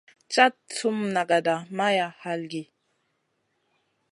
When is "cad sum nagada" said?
0.33-1.55